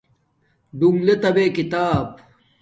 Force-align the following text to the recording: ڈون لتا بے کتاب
ڈون 0.77 0.95
لتا 1.05 1.29
بے 1.35 1.45
کتاب 1.57 2.05